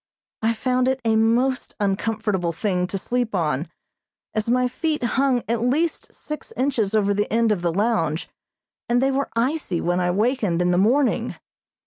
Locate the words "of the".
7.51-7.71